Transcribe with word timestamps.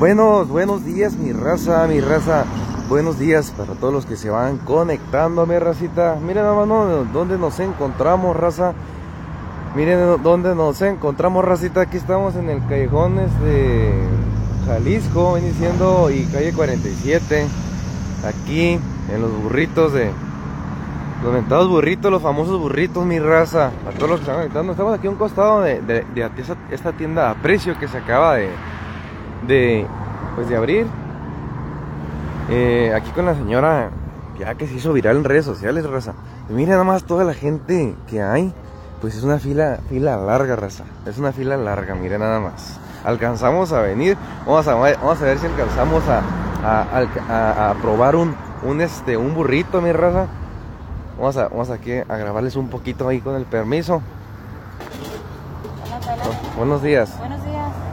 Buenos, 0.00 0.48
buenos 0.48 0.82
días, 0.86 1.12
mi 1.12 1.30
raza, 1.30 1.86
mi 1.86 2.00
raza. 2.00 2.46
Buenos 2.88 3.18
días 3.18 3.50
para 3.50 3.74
todos 3.74 3.92
los 3.92 4.06
que 4.06 4.16
se 4.16 4.30
van 4.30 4.56
conectando, 4.56 5.44
mi 5.44 5.58
racita. 5.58 6.16
Miren, 6.26 6.46
hermano, 6.46 7.04
dónde 7.12 7.36
nos 7.36 7.60
encontramos, 7.60 8.34
raza. 8.34 8.72
Miren 9.76 10.22
dónde 10.22 10.54
nos 10.54 10.80
encontramos, 10.80 11.44
racita. 11.44 11.82
Aquí 11.82 11.98
estamos 11.98 12.34
en 12.36 12.48
el 12.48 12.66
callejón 12.66 13.16
de 13.16 13.26
este, 13.26 13.92
Jalisco, 14.64 15.34
viene 15.34 15.52
siendo 15.52 16.10
y 16.10 16.24
calle 16.32 16.54
47. 16.54 17.46
Aquí, 18.24 18.80
en 19.12 19.20
los 19.20 19.30
burritos 19.42 19.92
de. 19.92 20.12
Los 21.22 21.34
mentados 21.34 21.68
burritos, 21.68 22.10
los 22.10 22.22
famosos 22.22 22.58
burritos, 22.58 23.04
mi 23.04 23.18
raza. 23.18 23.70
Para 23.84 23.98
todos 23.98 24.12
los 24.12 24.20
que 24.20 24.24
se 24.24 24.30
van 24.30 24.40
conectando. 24.40 24.72
Estamos 24.72 24.98
aquí 24.98 25.08
a 25.08 25.10
un 25.10 25.16
costado 25.16 25.60
de, 25.60 25.82
de 25.82 26.06
esta 26.70 26.92
tienda 26.92 27.30
a 27.30 27.34
precio 27.34 27.78
que 27.78 27.86
se 27.86 27.98
acaba 27.98 28.36
de 28.36 28.48
de, 29.46 29.86
pues 30.36 30.48
de 30.48 30.56
abrir. 30.56 30.86
Eh, 32.48 32.92
aquí 32.94 33.10
con 33.10 33.26
la 33.26 33.34
señora, 33.34 33.90
ya 34.38 34.54
que 34.54 34.66
se 34.66 34.74
hizo 34.74 34.92
viral 34.92 35.18
en 35.18 35.24
redes 35.24 35.44
sociales, 35.44 35.88
raza. 35.88 36.14
Mira 36.48 36.72
nada 36.72 36.84
más 36.84 37.04
toda 37.04 37.24
la 37.24 37.34
gente 37.34 37.94
que 38.08 38.22
hay. 38.22 38.52
Pues 39.00 39.14
es 39.14 39.22
una 39.22 39.38
fila, 39.38 39.78
fila 39.88 40.16
larga, 40.16 40.56
raza. 40.56 40.84
Es 41.06 41.16
una 41.16 41.32
fila 41.32 41.56
larga, 41.56 41.94
mire 41.94 42.18
nada 42.18 42.40
más. 42.40 42.78
Alcanzamos 43.04 43.72
a 43.72 43.80
venir. 43.80 44.16
Vamos 44.46 44.66
a, 44.68 44.74
vamos 44.74 45.22
a 45.22 45.24
ver 45.24 45.38
si 45.38 45.46
alcanzamos 45.46 46.02
a, 46.06 46.22
a, 46.62 47.70
a, 47.70 47.74
probar 47.74 48.16
un, 48.16 48.34
un, 48.62 48.80
este, 48.80 49.16
un 49.16 49.34
burrito, 49.34 49.80
mi 49.80 49.92
raza. 49.92 50.26
Vamos 51.16 51.36
a, 51.36 51.48
vamos 51.48 51.70
aquí 51.70 51.92
a 51.92 52.16
grabarles 52.16 52.56
un 52.56 52.68
poquito 52.68 53.08
ahí 53.08 53.20
con 53.20 53.36
el 53.36 53.44
permiso. 53.44 54.02
buenos 56.56 56.82
días. 56.82 57.16
Buenos 57.18 57.44
días. 57.44 57.89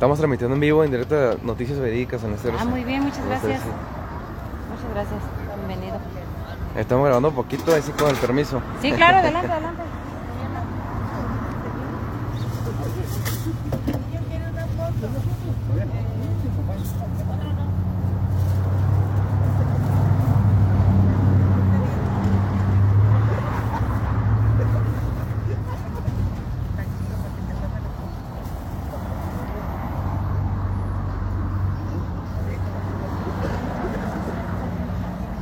Estamos 0.00 0.16
transmitiendo 0.16 0.54
en 0.54 0.60
vivo, 0.60 0.82
en 0.82 0.90
directo, 0.90 1.36
noticias 1.42 1.78
verídicas 1.78 2.24
en 2.24 2.32
este 2.32 2.50
Ah, 2.58 2.64
muy 2.64 2.84
bien, 2.84 3.02
muchas 3.02 3.22
gracias. 3.26 3.60
Muchas 3.60 4.90
gracias, 4.94 5.20
bienvenido. 5.68 5.98
Estamos 6.74 7.04
grabando 7.04 7.28
un 7.28 7.34
poquito, 7.34 7.74
así 7.74 7.92
con 7.92 8.08
el 8.08 8.16
permiso. 8.16 8.62
Sí, 8.80 8.92
claro, 8.92 9.18
adelante, 9.18 9.46
adelante. 9.52 9.82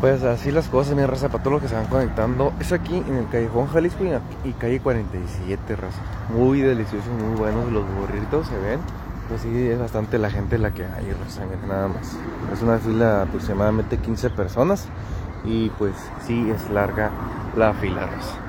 Pues 0.00 0.22
así 0.22 0.52
las 0.52 0.68
cosas, 0.68 0.94
mi 0.94 1.04
raza, 1.04 1.28
para 1.28 1.50
los 1.50 1.60
que 1.60 1.66
se 1.66 1.74
van 1.74 1.86
conectando. 1.86 2.52
Es 2.60 2.72
aquí 2.72 3.02
en 3.08 3.16
el 3.16 3.28
Callejón 3.28 3.66
Jalisco 3.66 4.04
y, 4.44 4.52
calle 4.52 4.78
47, 4.78 5.74
raza. 5.74 6.00
Muy 6.32 6.60
deliciosos, 6.60 7.08
muy 7.20 7.36
buenos 7.36 7.72
los 7.72 7.84
burritos, 7.96 8.46
se 8.46 8.56
ven. 8.58 8.78
Pues 9.28 9.40
sí, 9.40 9.68
es 9.68 9.78
bastante 9.78 10.18
la 10.18 10.30
gente 10.30 10.56
la 10.56 10.70
que 10.70 10.84
hay, 10.84 11.10
raza, 11.12 11.42
nada 11.66 11.88
más. 11.88 12.16
Es 12.52 12.62
una 12.62 12.78
fila 12.78 13.22
aproximadamente 13.22 13.98
15 13.98 14.30
personas. 14.30 14.86
Y 15.44 15.70
pues 15.70 15.94
sí, 16.24 16.48
es 16.48 16.70
larga 16.70 17.10
la 17.56 17.74
fila, 17.74 18.06
raza. 18.06 18.47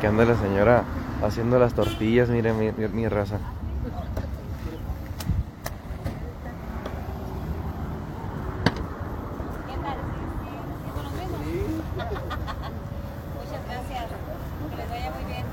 Que 0.00 0.06
anda 0.06 0.24
la 0.24 0.34
señora 0.34 0.84
haciendo 1.22 1.58
las 1.58 1.74
tortillas, 1.74 2.30
mire 2.30 2.54
mi, 2.54 2.72
mi, 2.72 3.06
raza. 3.06 3.38
Muchas 13.36 13.60
gracias. 13.68 14.06
Que 14.70 14.76
les 14.76 14.90
vaya 14.90 15.10
muy 15.10 15.24
bien. 15.24 15.44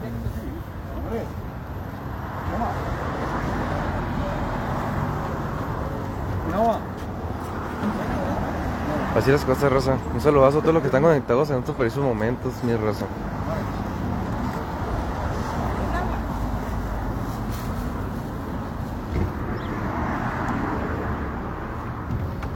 Así 9.15 9.31
las 9.31 9.43
cosas, 9.43 9.71
Rosa. 9.71 9.97
Un 10.13 10.21
saludazo 10.21 10.59
a 10.59 10.61
todos 10.61 10.73
los 10.73 10.81
que 10.81 10.87
están 10.87 11.03
conectados 11.03 11.49
en 11.49 11.57
estos 11.57 11.75
precisos 11.75 12.03
momentos, 12.03 12.53
mi 12.63 12.75
raza. 12.75 13.05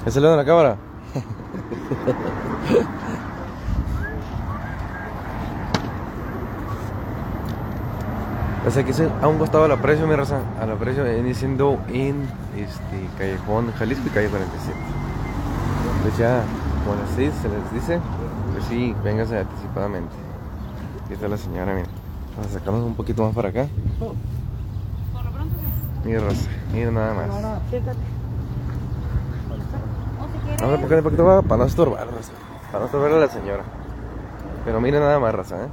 ¿Es 0.05 0.15
el 0.15 0.23
de 0.23 0.35
la 0.35 0.45
cámara? 0.45 0.77
Pues 8.63 8.77
aquí 8.77 8.91
a 9.21 9.27
un 9.27 9.39
costado 9.39 9.65
a 9.65 9.67
la 9.67 9.81
precio, 9.81 10.05
mi 10.05 10.15
raza. 10.15 10.39
A 10.61 10.67
la 10.67 10.75
precio 10.75 11.03
viene 11.03 11.33
siendo 11.33 11.79
en 11.87 12.27
este 12.55 13.09
Callejón 13.17 13.71
Jalisco 13.73 14.05
y 14.05 14.09
calle 14.11 14.29
47. 14.29 14.79
Pues 16.03 16.17
ya, 16.19 16.43
como 16.85 16.95
les 17.01 17.17
dice, 17.17 17.41
se 17.41 17.49
les 17.49 17.73
dice, 17.73 17.99
pues 18.53 18.65
sí, 18.65 18.95
véngase 19.03 19.39
anticipadamente. 19.39 20.13
Aquí 21.03 21.15
está 21.15 21.27
la 21.27 21.37
señora, 21.37 21.73
mira. 21.73 21.87
Vamos 22.37 22.51
a 22.51 22.59
sacarnos 22.59 22.83
un 22.85 22.93
poquito 22.93 23.23
más 23.23 23.33
para 23.33 23.49
acá. 23.49 23.67
Mira, 26.05 26.19
raza, 26.21 26.47
mira 26.71 26.91
nada 26.91 27.13
más. 27.15 27.27
Vamos 30.59 30.77
a 30.77 30.81
poner 30.81 30.97
un 30.97 31.03
poquito 31.03 31.23
más 31.23 31.43
para 31.45 31.57
no 31.57 31.65
estorbar, 31.65 32.07
raza. 32.07 32.33
Para 32.71 32.79
no 32.79 32.85
estorbar 32.85 33.11
a 33.11 33.19
la 33.19 33.27
señora. 33.27 33.63
Pero 34.65 34.81
mire 34.81 34.99
nada 34.99 35.19
más, 35.19 35.33
raza, 35.33 35.63
¿eh? 35.63 35.67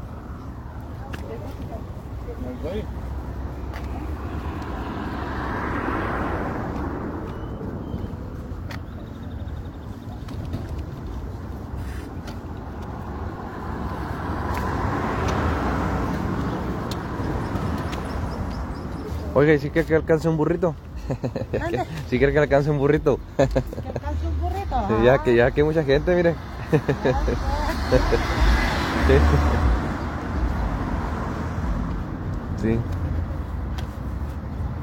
Oiga, 19.38 19.54
¿y 19.54 19.60
si 19.60 19.70
quiere 19.70 19.86
que 19.86 19.94
alcance 19.94 20.28
un 20.28 20.36
burrito? 20.36 20.74
si 22.10 22.18
quiere 22.18 22.32
que 22.32 22.40
alcance 22.40 22.70
un 22.70 22.78
burrito. 22.78 23.20
¿Que 23.36 23.42
alcance 23.44 24.26
un 24.26 24.40
burrito? 24.40 24.47
Sí, 24.68 25.04
ya 25.04 25.18
que 25.18 25.34
ya 25.34 25.50
que 25.50 25.60
hay 25.62 25.66
mucha 25.66 25.82
gente, 25.82 26.14
mire. 26.14 26.34
sí. 32.60 32.78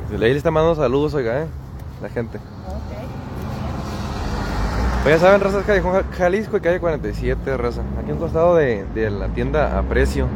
sí. 0.10 0.16
Ahí 0.16 0.20
le 0.20 0.38
está 0.38 0.50
mandando 0.50 0.82
saludos, 0.82 1.14
oiga, 1.14 1.44
eh. 1.44 1.48
La 2.02 2.10
gente. 2.10 2.40
Pues 5.04 5.22
ya 5.22 5.28
saben, 5.28 5.40
raza, 5.42 5.60
es 5.60 5.66
Callejón 5.66 6.04
Jalisco 6.18 6.58
y 6.58 6.62
calle 6.62 6.80
47, 6.80 7.58
raza. 7.58 7.82
Aquí 8.02 8.10
a 8.10 8.14
un 8.14 8.20
costado 8.20 8.56
de, 8.56 8.86
de 8.96 9.12
la 9.12 9.28
tienda 9.28 9.78
a 9.78 9.84
precio. 9.84 10.28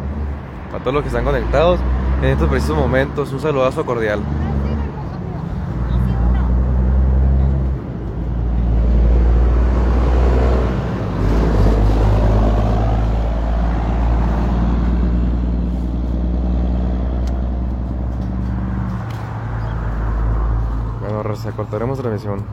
Para 0.69 0.83
todos 0.83 0.93
los 0.93 1.01
que 1.01 1.07
están 1.07 1.25
conectados 1.25 1.79
en 2.21 2.29
estos 2.29 2.47
precisos 2.49 2.77
momentos, 2.77 3.33
un 3.33 3.39
saludazo 3.39 3.83
cordial. 3.83 4.21
Rosa, 21.29 21.51
cortaremos 21.51 21.99
la 21.99 22.05
transmisión. 22.05 22.43